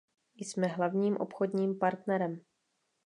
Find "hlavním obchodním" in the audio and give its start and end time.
0.67-1.79